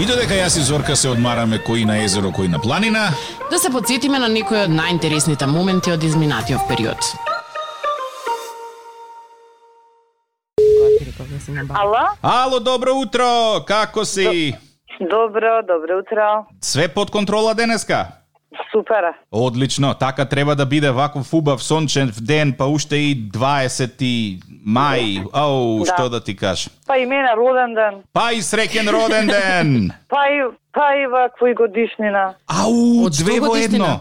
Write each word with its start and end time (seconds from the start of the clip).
И 0.00 0.06
додека 0.08 0.32
јас 0.32 0.54
и 0.56 0.62
Зорка 0.64 0.94
се 0.96 1.08
одмараме 1.12 1.58
кои 1.58 1.84
на 1.84 1.98
езеро, 2.04 2.32
кои 2.32 2.48
на 2.48 2.58
планина, 2.58 3.10
Да 3.50 3.58
се 3.58 3.70
подсетиме 3.70 4.18
на 4.18 4.28
некои 4.28 4.56
од 4.64 4.70
најинтересните 4.72 5.44
моменти 5.46 5.92
од 5.92 6.02
изминатиот 6.02 6.64
период. 6.68 6.96
Ало? 11.76 12.06
Ало, 12.22 12.60
добро 12.60 12.94
утро! 12.96 13.60
Како 13.66 14.04
си? 14.04 14.56
Добро, 15.00 15.60
добро 15.68 16.00
утро. 16.00 16.46
Све 16.64 16.88
под 16.88 17.10
контрола 17.10 17.54
денеска? 17.54 18.21
Супер. 18.72 19.04
Одлично, 19.30 19.94
така 19.94 20.24
треба 20.24 20.54
да 20.54 20.66
биде 20.66 20.90
ваков 20.90 21.34
убав 21.34 21.62
сончев 21.62 22.20
ден, 22.20 22.54
па 22.58 22.64
уште 22.66 22.96
и 22.96 23.30
20 23.30 24.38
мај. 24.66 25.26
Ау, 25.32 25.78
Да. 25.78 25.84
што 25.94 26.08
да 26.08 26.20
ти 26.20 26.36
кажам. 26.36 26.72
Па 26.86 26.98
и 26.98 27.06
мене 27.06 27.28
роден 27.36 27.74
ден. 27.74 28.02
Па 28.12 28.32
и 28.32 28.40
среќен 28.42 28.90
роден 28.90 29.26
ден! 29.26 29.92
Па 30.08 30.26
и, 30.28 30.42
па 30.72 30.94
и 30.96 31.06
вакво 31.06 31.46
и 31.46 31.54
годишнина. 31.54 32.34
Ау, 32.46 33.04
Од 33.06 33.12
две 33.12 33.40
во 33.40 33.56
едно. 33.56 34.00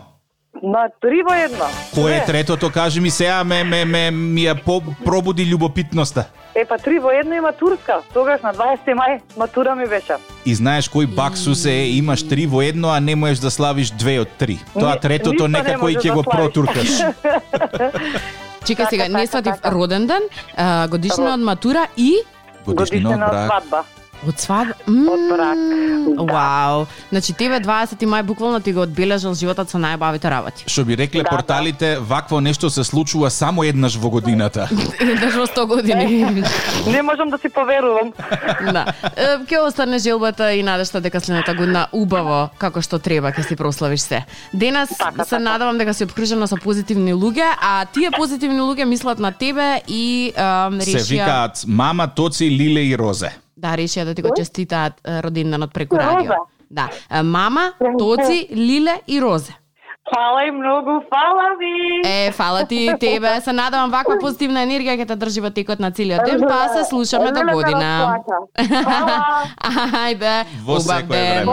На 0.61 0.89
три 1.01 1.23
во 1.25 1.33
едно. 1.33 1.65
Кој 1.95 2.21
е 2.21 2.25
третото, 2.25 2.69
кажи 2.69 3.02
ми 3.02 3.09
сега, 3.09 3.43
ме, 3.43 3.63
ме, 3.63 3.85
ме, 3.85 4.11
ми 4.11 4.41
ја 4.45 4.53
по, 4.55 4.81
пробуди 5.05 5.45
љубопитноста. 5.45 6.25
Е, 6.55 6.65
па 6.65 6.77
три 6.77 6.99
во 6.99 7.09
едно 7.11 7.33
има 7.35 7.52
турска. 7.52 8.02
Тогаш 8.13 8.41
на 8.41 8.53
20 8.53 8.93
мај 8.93 9.21
матура 9.38 9.75
ми 9.75 9.88
беше. 9.88 10.19
И 10.45 10.55
знаеш 10.55 10.89
кој 10.89 11.07
баксус 11.07 11.66
е, 11.66 11.89
имаш 11.97 12.27
три 12.27 12.45
во 12.45 12.61
едно, 12.61 12.89
а 12.89 12.99
не 12.99 13.16
можеш 13.16 13.39
да 13.39 13.52
славиш 13.52 13.89
две 13.89 14.19
од 14.19 14.29
три. 14.38 14.59
Тоа 14.73 14.99
третото 14.99 15.47
некако 15.47 15.89
и 15.89 15.95
ќе 15.95 16.07
да 16.07 16.13
го 16.13 16.23
протуркаш. 16.23 16.89
Чекај 18.61 18.89
сега, 18.89 19.03
Така, 19.03 19.09
не 19.09 19.25
така, 19.25 19.27
сватив 19.27 19.55
така. 19.55 19.71
роден 19.71 20.07
ден, 20.07 20.21
а, 20.55 20.88
годишнина 20.88 21.33
од 21.33 21.39
матура 21.41 21.88
и 21.97 22.21
Годишнина 22.66 23.09
од 23.09 23.16
Годишнина 23.17 23.25
од 23.25 23.31
брак. 23.31 23.47
свадба. 23.49 23.83
Од 24.27 24.39
свадба. 24.39 24.73
Од 24.88 25.21
брак. 25.30 25.57
Да. 26.17 26.23
Вау. 26.23 26.86
Значи 27.09 27.33
тебе 27.33 27.59
20 27.59 28.05
мај 28.05 28.23
буквално 28.23 28.59
ти 28.59 28.73
го 28.73 28.81
одбележал 28.81 29.33
животот 29.33 29.69
со 29.69 29.77
најбавите 29.77 30.30
работи. 30.30 30.64
Што 30.67 30.86
би 30.86 30.95
рекле 30.95 31.23
Да, 31.23 31.23
да. 31.23 31.30
порталите, 31.30 31.97
вакво 32.00 32.42
нешто 32.42 32.69
се 32.69 32.83
случува 32.83 33.30
само 33.30 33.64
еднаш 33.64 33.95
во 33.95 34.09
годината. 34.09 34.69
Даже 35.22 35.39
во 35.39 35.47
100 35.47 35.67
години. 35.67 36.44
Не 36.88 37.02
можам 37.02 37.30
да 37.30 37.38
си 37.38 37.49
поверувам. 37.49 38.14
да. 38.73 38.86
Е, 39.16 39.38
Ќе 39.45 39.59
остане 39.59 39.99
желбата 39.99 40.53
и 40.53 40.64
надежта 40.64 41.02
дека 41.02 41.19
следната 41.19 41.53
година 41.53 41.88
убаво, 41.92 42.49
како 42.58 42.81
што 42.81 42.99
треба, 42.99 43.31
ќе 43.31 43.47
си 43.47 43.55
прославиш 43.55 44.02
се. 44.02 44.23
Денес 44.53 44.89
Така, 44.97 45.23
се 45.23 45.30
така. 45.30 45.44
надевам 45.44 45.77
дека 45.77 45.94
си 45.94 46.03
обкружена 46.03 46.47
со 46.47 46.58
позитивни 46.58 47.14
луѓе, 47.14 47.47
а 47.61 47.86
тие 47.86 48.11
позитивни 48.11 48.59
луѓе 48.61 48.83
мислат 48.86 49.19
на 49.19 49.31
тебе 49.31 49.81
и 49.88 50.31
Се 50.36 50.42
решија 50.42 51.09
викаат 51.09 51.64
мама, 51.67 52.08
Тоци, 52.08 52.45
Лиле 52.49 52.81
и 52.81 52.97
Розе. 52.97 53.31
Да 53.62 53.76
решија 53.76 54.06
да 54.06 54.14
ти 54.14 54.22
го 54.22 54.34
честитаат 54.34 54.94
е, 55.00 55.23
родинденот 55.23 55.73
преку 55.73 55.98
радио. 55.98 56.34
Да. 56.72 56.90
Е, 57.09 57.22
Мама, 57.23 57.72
Тоци, 58.00 58.48
Лиле 58.52 59.02
и 59.08 59.22
Розе. 59.22 59.56
Фала 60.09 60.44
и 60.44 60.52
многу, 60.52 60.92
фала 61.08 61.48
ви. 61.56 62.02
Е, 62.06 62.32
фала 62.32 62.66
ти 62.66 62.89
тебе. 63.00 63.42
Се 63.42 63.54
надевам 63.54 63.92
ваква 63.92 64.17
позитивна 64.20 64.66
енергија 64.66 64.98
ќе 64.98 65.08
те 65.08 65.16
држи 65.16 65.39
во 65.39 65.52
текот 65.52 65.80
на 65.80 65.92
целиот 65.92 66.26
ден, 66.26 66.42
па 66.42 66.67
се 66.70 66.84
слушаме 66.84 67.32
до 67.32 67.42
година. 67.48 68.17
Ајде, 70.02 70.34
Во 70.66 70.76
убав 70.76 71.08
ден. 71.08 71.48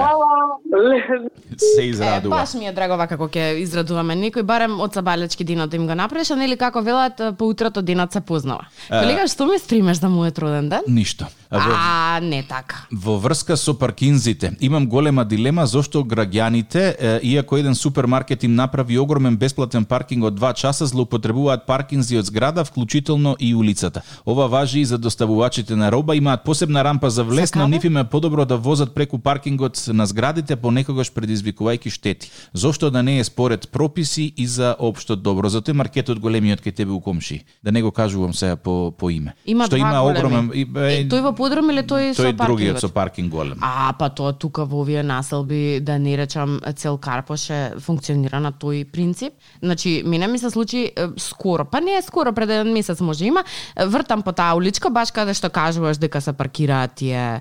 Се 1.58 1.82
Е, 1.82 1.86
израдува. 1.86 2.36
баш 2.36 2.54
ми 2.54 2.66
е 2.66 2.72
драго 2.72 2.96
вака 2.96 3.16
како 3.16 3.28
ќе 3.28 3.58
израдуваме 3.58 4.14
некој, 4.16 4.42
барем 4.42 4.80
од 4.80 4.94
сабалечки 4.94 5.44
денот 5.44 5.74
им 5.74 5.86
го 5.86 5.94
направиш, 5.94 6.30
а 6.30 6.36
нели 6.36 6.56
како 6.56 6.80
велат 6.80 7.20
по 7.38 7.44
утрото 7.44 7.82
денот 7.82 8.12
се 8.12 8.20
познава. 8.20 8.66
Колега, 8.88 9.28
што 9.28 9.46
ми 9.46 9.58
спримеш 9.58 9.98
за 9.98 10.08
мојот 10.08 10.38
роден 10.38 10.68
ден? 10.68 10.82
Ништо. 10.88 11.26
Во, 11.50 11.58
А, 11.60 12.20
не 12.20 12.42
така. 12.42 12.76
во 12.92 13.18
врска 13.18 13.56
со 13.56 13.74
паркинзите, 13.74 14.56
имам 14.60 14.86
голема 14.86 15.24
дилема 15.24 15.66
зошто 15.66 16.04
граѓаните, 16.04 16.94
е, 16.98 17.20
иако 17.22 17.56
еден 17.56 17.74
супермаркет 17.74 18.42
им 18.44 18.54
направи 18.54 18.98
огромен 18.98 19.36
бесплатен 19.36 19.84
паркинг 19.84 20.24
од 20.24 20.34
2 20.40 20.54
часа, 20.54 20.86
злоупотребуваат 20.86 21.66
паркинзи 21.66 22.18
од 22.18 22.24
зграда, 22.26 22.64
вклучително 22.64 23.36
и 23.40 23.54
улицата. 23.54 24.02
Ова 24.26 24.46
важи 24.48 24.80
и 24.80 24.84
за 24.84 24.98
доставувачите 24.98 25.76
на 25.76 25.92
роба, 25.92 26.16
имаат 26.16 26.44
посебна 26.44 26.84
рампа 26.84 27.10
за 27.10 27.24
влез, 27.24 27.54
но 27.54 27.68
нив 27.68 27.84
им 27.84 27.96
е 27.96 28.04
подобро 28.04 28.44
да 28.44 28.56
возат 28.56 28.94
преку 28.94 29.18
паркингот 29.18 29.84
на 29.88 30.06
зградите, 30.06 30.56
понекогаш 30.56 31.12
предизвикувајќи 31.12 31.90
штети. 31.90 32.30
Зошто 32.52 32.90
да 32.90 33.02
не 33.02 33.18
е 33.18 33.24
според 33.24 33.68
прописи 33.68 34.32
и 34.36 34.46
за 34.46 34.76
општо 34.78 35.16
добро? 35.16 35.48
Затоа 35.48 35.74
маркетот 35.74 36.18
големиот 36.20 36.60
кај 36.60 36.74
тебе 36.76 36.90
у 36.92 37.00
комши. 37.00 37.44
Да 37.64 37.72
не 37.72 37.82
го 37.82 37.90
кажувам 37.90 38.34
сега 38.34 38.56
по, 38.56 38.92
по 38.98 39.10
име. 39.10 39.34
Има 39.46 39.64
Што 39.66 39.76
има 39.76 40.02
огромен... 40.04 40.50
И, 40.54 40.66
Е, 40.78 41.08
тој 41.08 41.22
во 41.22 41.32
подрум 41.38 41.70
или 41.70 41.84
тој, 41.86 42.12
со 42.12 42.26
тој 42.26 42.34
паркингот? 42.34 42.46
другиот 42.50 42.82
со 42.82 42.90
паркинг 42.90 43.30
голем. 43.32 43.62
А, 43.62 43.92
па 43.98 44.10
тоа 44.10 44.34
тука 44.34 44.66
во 44.66 44.82
овие 44.82 45.02
населби, 45.06 45.78
да 45.80 45.98
не 45.98 46.16
речам 46.18 46.58
цел 46.76 46.98
Карпоше, 46.98 47.78
функционира 47.78 48.40
на 48.42 48.52
тој 48.52 48.84
принцип. 48.90 49.32
Значи, 49.62 50.02
мене 50.06 50.26
ми 50.26 50.38
се 50.38 50.50
случи 50.50 50.90
е, 50.96 51.08
скоро, 51.16 51.64
па 51.64 51.80
не 51.80 51.96
е 51.96 52.02
скоро, 52.02 52.32
пред 52.32 52.50
еден 52.50 52.72
месец 52.72 53.00
може 53.00 53.26
има, 53.26 53.44
е, 53.76 53.86
вртам 53.86 54.22
по 54.22 54.32
таа 54.32 54.56
уличка, 54.56 54.90
баш 54.90 55.12
каде 55.14 55.34
што 55.34 55.50
кажуваш 55.50 55.98
дека 55.98 56.20
се 56.20 56.32
паркираат 56.32 56.98
тие 56.98 57.40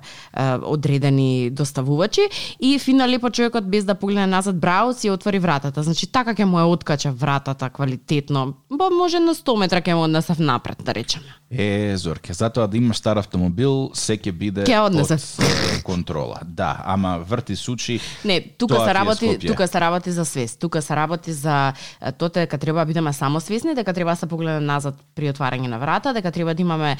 одредени 0.62 1.50
доставувачи 1.50 2.28
и 2.60 2.78
фина 2.78 3.08
лепо 3.08 3.30
човекот 3.30 3.70
без 3.70 3.84
да 3.84 3.94
погледне 3.94 4.26
назад 4.26 4.60
браво 4.60 4.92
си 4.92 5.10
отвори 5.10 5.38
вратата. 5.38 5.82
Значи, 5.82 6.06
така 6.06 6.34
ќе 6.34 6.44
му 6.44 6.58
ја 6.62 6.70
откача 6.70 7.10
вратата 7.10 7.70
квалитетно. 7.70 8.54
Ба 8.70 8.90
може 8.90 9.20
на 9.20 9.34
100 9.34 9.58
метра 9.58 9.80
ќе 9.80 9.94
му 9.94 10.04
однесев 10.04 10.38
напред, 10.38 10.78
да 10.84 10.94
речеме. 10.94 11.26
Е, 11.50 11.96
Зорке, 11.96 12.32
затоа 12.32 12.66
да 12.68 12.76
имаш 12.76 12.98
стар 13.00 13.16
автомобил, 13.16 13.87
се 13.94 14.16
ќе 14.16 14.32
биде 14.32 14.64
Ќе 14.64 14.78
однесе. 14.86 15.16
под 15.36 15.44
е, 15.46 15.82
контрола. 15.82 16.40
Да, 16.44 16.82
ама 16.84 17.18
врти 17.18 17.56
сучи. 17.56 18.00
Не, 18.24 18.40
тука 18.40 18.84
се 18.84 18.94
работи, 18.94 19.38
тука 19.46 19.68
се 19.68 19.80
работи 19.80 20.10
за 20.10 20.24
свест. 20.24 20.60
Тука 20.60 20.82
се 20.82 20.96
работи 20.96 21.32
за 21.32 21.72
тоа 22.18 22.28
дека 22.28 22.58
треба 22.58 22.80
да 22.80 22.86
бидеме 22.86 23.12
самосвесни, 23.12 23.74
дека 23.74 23.92
треба 23.92 24.10
да 24.10 24.16
се 24.16 24.26
погледне 24.26 24.60
назад 24.60 24.94
при 25.14 25.32
отварање 25.32 25.68
на 25.68 25.78
врата, 25.78 26.12
дека 26.12 26.32
треба 26.32 26.54
да 26.54 26.62
имаме 26.62 26.96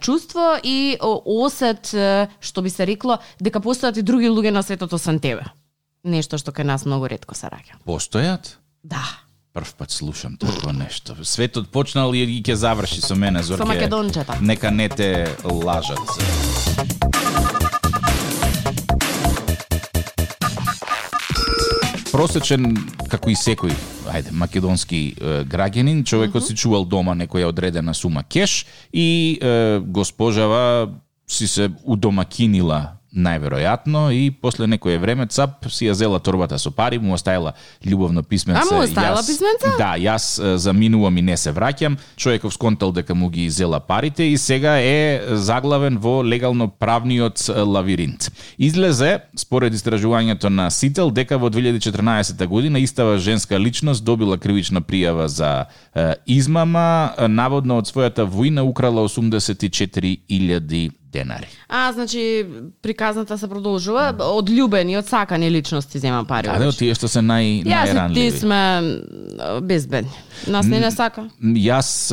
чувство 0.00 0.58
и 0.62 0.96
осет, 1.00 1.94
што 2.40 2.62
би 2.62 2.70
се 2.70 2.86
рекло, 2.86 3.18
дека 3.40 3.60
постојат 3.60 3.98
и 3.98 4.02
други 4.02 4.28
луѓе 4.28 4.50
на 4.50 4.62
светот 4.62 4.92
освен 4.92 5.20
тебе. 5.20 5.44
Нешто 6.04 6.38
што 6.38 6.50
кај 6.50 6.66
нас 6.66 6.84
многу 6.84 7.06
ретко 7.06 7.34
се 7.34 7.46
раѓа. 7.46 7.78
Постојат? 7.86 8.58
Да. 8.82 9.21
Прв 9.52 9.74
пат 9.74 9.90
слушам 9.90 10.36
такво 10.36 10.72
нешто. 10.72 11.12
Светот 11.24 11.68
почнал 11.68 12.14
и 12.16 12.24
ќе 12.40 12.54
заврши 12.56 13.02
со 13.04 13.12
мене, 13.14 13.42
Зорке. 13.42 13.60
Со 13.60 13.68
македончета. 13.68 14.38
Нека 14.40 14.70
не 14.70 14.88
те 14.88 15.28
лажат. 15.44 16.00
Просечен, 22.12 22.80
како 23.12 23.28
и 23.28 23.36
секој, 23.36 23.76
ајде, 24.08 24.32
македонски 24.32 25.02
е, 25.20 25.44
граѓанин, 25.44 26.00
човекот 26.08 26.48
си 26.48 26.56
чувал 26.56 26.88
дома 26.88 27.12
некоја 27.12 27.52
одредена 27.52 27.92
сума 27.92 28.24
кеш 28.24 28.64
и 28.88 29.36
е, 29.36 29.80
госпожава 29.84 30.88
си 31.28 31.48
се 31.48 31.68
удомакинила 31.84 33.01
најверојатно 33.12 34.08
и 34.12 34.30
после 34.30 34.66
некое 34.66 34.98
време 34.98 35.26
цап 35.26 35.66
си 35.68 35.86
ја 35.86 35.92
зела 35.92 36.18
торбата 36.18 36.58
со 36.58 36.70
пари, 36.70 36.98
му 36.98 37.12
оставила 37.12 37.52
љубовно 37.84 38.22
писменце. 38.22 38.62
А, 38.70 38.74
му 38.74 38.82
оставила 38.82 39.20
Јас- 39.20 39.26
писменце? 39.26 39.76
Да, 39.78 39.94
јас 39.98 40.56
заминувам 40.56 41.18
и 41.18 41.22
не 41.22 41.36
се 41.36 41.52
враќам. 41.52 41.96
Човеков 42.16 42.54
сконтал 42.54 42.92
дека 42.92 43.14
му 43.14 43.28
ги 43.28 43.50
зела 43.50 43.80
парите 43.80 44.24
и 44.24 44.38
сега 44.38 44.80
е 44.80 45.20
заглавен 45.36 45.98
во 45.98 46.24
легално 46.24 46.68
правниот 46.68 47.48
лавиринт. 47.48 48.32
Излезе, 48.58 49.18
според 49.36 49.74
истражувањето 49.74 50.48
на 50.48 50.70
Сител, 50.70 51.10
дека 51.10 51.38
во 51.38 51.50
2014 51.50 52.46
година 52.46 52.78
истава 52.78 53.18
женска 53.18 53.60
личност 53.60 54.04
добила 54.04 54.38
кривична 54.38 54.80
пријава 54.80 55.26
за 55.26 55.64
измама, 56.26 57.12
наводно 57.28 57.76
од 57.76 57.86
својата 57.86 58.24
војна 58.24 58.60
украла 58.60 59.02
84.000 59.02 61.01
денари. 61.12 61.46
А, 61.68 61.92
значи, 61.92 62.46
приказната 62.82 63.38
се 63.38 63.48
продолжува. 63.48 64.14
Од 64.18 64.50
љубени, 64.50 64.96
од 64.98 65.06
сакани 65.06 65.50
личности 65.50 65.98
зема 65.98 66.24
пари. 66.24 66.48
Да, 66.48 66.68
од 66.68 66.78
тие 66.78 66.94
што 66.94 67.08
се 67.08 67.20
нај, 67.20 67.62
Јас 67.64 67.84
и 67.84 67.92
ти 67.92 67.96
најранливи. 67.96 68.38
сме 68.38 68.60
безбедни. 69.62 70.10
Нас 70.46 70.66
не 70.66 70.80
не 70.80 70.90
сака. 70.90 71.28
Јас 71.42 72.12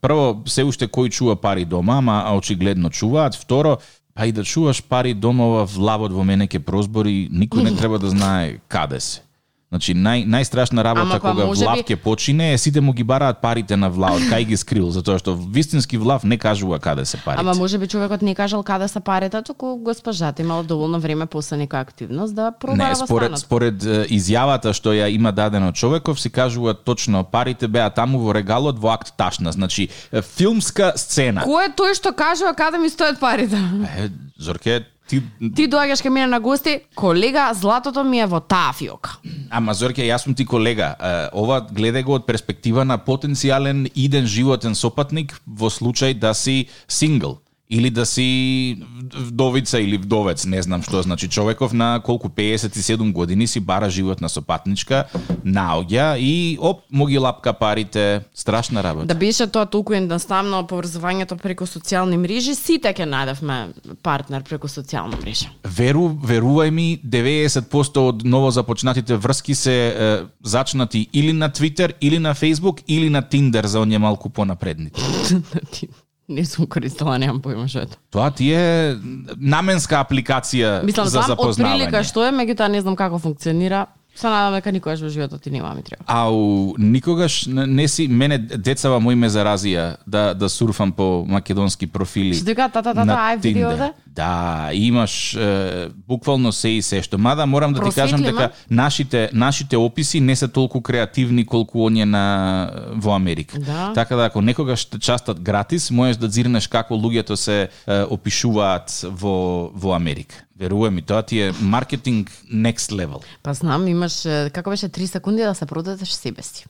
прво 0.00 0.42
се 0.46 0.64
уште 0.64 0.86
кој 0.88 1.10
чува 1.10 1.36
пари 1.36 1.64
дома, 1.64 1.98
ама 1.98 2.32
очигледно 2.36 2.90
чуваат. 2.90 3.34
Второ, 3.34 3.78
па 4.14 4.26
и 4.26 4.32
да 4.32 4.44
чуваш 4.44 4.82
пари 4.82 5.14
дома 5.14 5.44
во 5.44 5.64
влавот 5.66 6.12
во 6.12 6.24
мене 6.24 6.46
ке 6.48 6.58
прозбори, 6.58 7.28
никој 7.32 7.70
не 7.70 7.76
треба 7.80 7.98
да 7.98 8.08
знае 8.10 8.58
каде 8.68 9.00
се. 9.00 9.20
Значи 9.66 9.94
нај 9.94 10.22
најстрашна 10.24 10.78
работа 10.78 11.02
Ама 11.02 11.12
па 11.12 11.30
кога 11.32 11.44
влав 11.44 11.74
би- 11.74 11.82
ќе 11.84 11.96
почине 11.96 12.52
е 12.52 12.58
сите 12.58 12.80
му 12.80 12.92
ги 12.92 13.02
бараат 13.02 13.40
парите 13.40 13.76
на 13.76 13.90
влавот, 13.90 14.22
кај 14.22 14.44
ги 14.44 14.56
скрил, 14.56 14.90
затоа 14.90 15.18
што 15.18 15.34
вистински 15.34 15.98
влав 15.98 16.22
не 16.22 16.38
кажува 16.38 16.78
каде 16.78 17.04
се 17.04 17.16
парите. 17.16 17.40
Ама 17.40 17.54
може 17.54 17.78
би 17.78 17.86
човекот 17.86 18.22
не 18.22 18.34
кажал 18.34 18.62
каде 18.62 18.88
се 18.88 19.00
парите, 19.00 19.42
туку 19.42 19.76
госпожата 19.76 20.42
имала 20.42 20.62
доволно 20.62 21.00
време 21.00 21.26
после 21.26 21.56
некоја 21.56 21.80
активност 21.80 22.34
да 22.34 22.52
пробара 22.52 22.88
Не, 22.88 22.94
според 22.96 23.26
станот. 23.28 23.38
според 23.40 23.74
изјавата 24.06 24.72
што 24.72 24.90
ја 24.90 25.08
има 25.08 25.32
дадено 25.32 25.72
човеков, 25.72 26.20
си 26.20 26.30
кажува 26.30 26.74
точно 26.74 27.24
парите 27.24 27.68
беа 27.68 27.90
таму 27.90 28.18
во 28.18 28.32
регалот 28.32 28.78
во 28.78 28.88
акт 28.90 29.16
ташна. 29.16 29.52
Значи 29.52 29.88
филмска 30.30 30.92
сцена. 30.96 31.42
Кој 31.42 31.66
е 31.66 31.72
тој 31.72 31.90
што 31.92 32.12
кажува 32.12 32.54
каде 32.54 32.78
ми 32.78 32.88
стојат 32.88 33.18
парите? 33.18 33.58
Е, 33.98 34.08
Зорке, 34.38 34.86
Ти, 35.06 35.22
Ти 35.54 35.68
доаѓаш 35.70 36.02
кај 36.02 36.10
мене 36.10 36.26
на 36.26 36.40
гости, 36.42 36.80
колега, 36.94 37.52
златото 37.54 38.02
ми 38.04 38.20
е 38.20 38.26
во 38.26 38.40
таа 38.40 38.72
фиока. 38.74 39.18
Ама 39.50 39.74
Зорке, 39.74 40.02
јас 40.02 40.26
сум 40.26 40.34
ти 40.34 40.44
колега. 40.44 40.94
Ова 41.32 41.60
гледај 41.62 42.02
го 42.02 42.18
од 42.18 42.26
перспектива 42.26 42.84
на 42.84 42.98
потенцијален 42.98 43.86
иден 43.94 44.26
животен 44.26 44.74
сопатник 44.74 45.38
во 45.46 45.70
случај 45.70 46.18
да 46.18 46.34
си 46.34 46.66
сингл 46.88 47.38
или 47.70 47.90
да 47.90 48.06
си 48.06 48.78
вдовица 49.14 49.80
или 49.80 49.98
вдовец, 49.98 50.44
не 50.46 50.62
знам 50.62 50.82
што 50.82 51.02
значи 51.02 51.28
човеков 51.28 51.72
на 51.72 52.00
колку 52.04 52.28
57 52.28 53.12
години 53.12 53.46
си 53.46 53.60
бара 53.60 53.90
животна 53.90 54.28
сопатничка, 54.28 55.04
наоѓа 55.44 56.16
и 56.18 56.58
оп, 56.60 56.82
му 56.92 57.06
ги 57.06 57.18
лапка 57.18 57.52
парите, 57.52 58.22
страшна 58.34 58.82
работа. 58.82 59.06
Да 59.06 59.14
беше 59.14 59.46
тоа 59.46 59.66
толку 59.66 59.94
едноставно 59.94 60.62
поврзувањето 60.66 61.38
преку 61.42 61.66
социјални 61.66 62.16
мрежи, 62.16 62.54
сите 62.54 62.94
ќе 62.94 63.08
најдевме 63.10 63.58
партнер 64.02 64.46
преку 64.46 64.70
социјална 64.70 65.18
мрежа. 65.22 65.50
Веру, 65.64 66.08
верувај 66.22 66.70
ми, 66.70 66.88
90% 67.02 67.98
од 67.98 68.24
ново 68.24 68.50
започнатите 68.50 69.16
врски 69.16 69.54
се 69.54 69.76
е, 69.88 70.18
зачнати 70.44 71.08
или 71.12 71.32
на 71.32 71.48
Твитер, 71.52 71.94
или 72.00 72.18
на 72.18 72.34
Фейсбук, 72.34 72.80
или 72.88 73.10
на 73.10 73.22
Тиндер 73.22 73.66
за 73.66 73.80
оние 73.80 73.98
малку 73.98 74.28
понапредните. 74.28 75.02
Не 76.28 76.42
сум 76.44 76.66
користела, 76.66 77.18
немам 77.22 77.38
појма 77.42 77.68
што 77.70 77.84
е 77.84 77.86
тоа. 77.86 78.00
Тоа 78.10 78.30
ти 78.34 78.48
е 78.50 78.96
наменска 79.38 80.00
апликација 80.02 80.80
Мислам, 80.82 81.06
за 81.06 81.20
знам 81.20 81.30
од 81.30 81.36
запознавање. 81.36 81.86
прилика 81.86 82.02
што 82.02 82.24
е, 82.26 82.32
меѓутоа 82.34 82.66
не 82.72 82.80
знам 82.82 82.96
како 82.98 83.20
функционира. 83.22 83.86
Се 84.16 84.26
надам 84.26 84.54
дека 84.56 84.72
никогаш 84.72 85.00
во 85.00 85.08
животот 85.08 85.42
ти 85.42 85.50
нема 85.50 85.74
ми 85.74 85.82
треба. 85.82 86.04
Ау, 86.06 86.74
никогаш 86.78 87.46
не, 87.46 87.66
не 87.66 87.88
си 87.88 88.08
мене 88.08 88.38
децава 88.38 89.00
мои 89.00 89.14
ме 89.14 89.28
заразија 89.28 89.96
да 90.06 90.34
да 90.34 90.48
сурфам 90.48 90.92
по 90.92 91.24
македонски 91.28 91.86
профили. 91.86 92.34
Што 92.34 92.48
дека 92.48 92.70
тата 92.72 92.94
тата 92.94 93.12
ај 93.12 93.40
видео 93.42 93.76
да? 93.76 93.92
Да, 94.06 94.70
имаш 94.72 95.34
е, 95.34 95.88
буквално 96.08 96.52
се 96.52 96.68
и 96.68 96.82
се 96.82 97.02
што. 97.02 97.18
Мада 97.18 97.46
морам 97.46 97.72
да 97.72 97.84
ти 97.84 97.92
кажам 97.94 98.20
Просветли, 98.20 98.32
дека 98.32 98.50
нашите 98.70 99.30
нашите 99.32 99.76
описи 99.76 100.20
не 100.20 100.36
се 100.36 100.48
толку 100.48 100.80
креативни 100.80 101.44
колку 101.46 101.84
оние 101.84 102.06
на 102.06 102.70
во 102.96 103.12
Америка. 103.12 103.58
Да. 103.58 103.92
Така 103.94 104.16
да 104.16 104.24
ако 104.24 104.40
некогаш 104.40 104.88
частат 105.00 105.40
гратис, 105.40 105.90
можеш 105.90 106.16
да 106.16 106.28
дзирнеш 106.28 106.66
како 106.66 106.94
луѓето 106.96 107.34
се 107.34 107.68
е, 107.68 108.02
опишуваат 108.08 109.04
во 109.12 109.68
во 109.74 109.92
Америка. 109.92 110.45
Верувам 110.58 110.94
ми, 110.94 111.02
тоа 111.02 111.22
ти 111.22 111.40
е 111.40 111.52
маркетинг 111.60 112.30
next 112.54 112.92
level. 112.92 113.22
Па 113.42 113.54
знам, 113.54 113.88
имаш, 113.88 114.22
како 114.52 114.70
беше 114.70 114.88
3 114.88 115.06
секунди 115.06 115.42
да 115.42 115.54
се 115.54 115.66
продадеш 115.66 116.08
себе 116.08 116.42
си. 116.42 116.66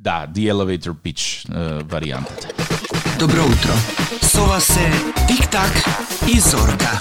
Да, 0.00 0.26
the 0.32 0.52
elevator 0.52 0.94
pitch 0.94 1.44
е, 1.50 1.82
варијантата. 1.84 2.48
Добро 3.18 3.44
утро. 3.44 3.72
Со 4.22 4.46
вас 4.46 4.64
се 4.64 4.90
Тик-так 5.28 5.72
и 6.28 6.40
Зорка. 6.40 7.00